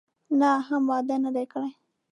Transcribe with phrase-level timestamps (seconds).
[0.39, 1.71] نه، هم واده نه دی کړی.